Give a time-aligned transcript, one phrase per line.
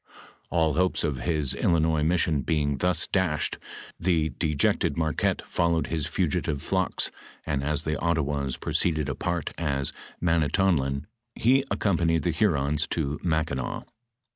[0.49, 3.59] All hopes of his Illinois mission being thus dashed,
[3.99, 7.11] the dejected Marquette followed his fugitive flocks,
[7.45, 13.83] and as the Ottawas proceeded apart to Manitonlin, he ac companied the Hurons to Mackinaw.